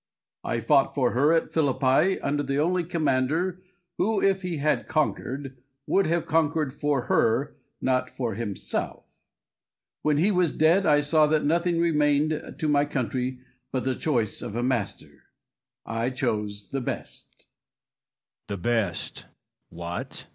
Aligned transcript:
I 0.43 0.61
fought 0.61 0.95
for 0.95 1.11
her 1.11 1.31
at 1.31 1.53
Philippi 1.53 2.19
under 2.21 2.41
the 2.41 2.57
only 2.57 2.83
commander, 2.83 3.61
who, 3.99 4.19
if 4.19 4.41
he 4.41 4.57
had 4.57 4.87
conquered, 4.87 5.59
would 5.85 6.07
have 6.07 6.25
conquered 6.25 6.73
for 6.73 7.03
her, 7.03 7.55
not 7.81 8.09
for 8.09 8.33
himself. 8.33 9.05
When 10.01 10.17
he 10.17 10.31
was 10.31 10.57
dead 10.57 10.87
I 10.87 11.01
saw 11.01 11.27
that 11.27 11.45
nothing 11.45 11.79
remained 11.79 12.55
to 12.57 12.67
my 12.67 12.83
country 12.83 13.41
but 13.71 13.83
the 13.83 13.93
choice 13.93 14.41
of 14.41 14.55
a 14.55 14.63
master. 14.63 15.25
I 15.85 16.09
chose 16.09 16.69
the 16.71 16.81
best. 16.81 17.45
Cato. 18.47 18.55
The 18.55 18.57
best! 18.57 19.25
What! 19.69 20.27